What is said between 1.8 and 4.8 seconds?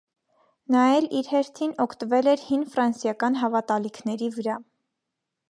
օգտվել էր հին ֆրանսիական հավատալիքների վրա։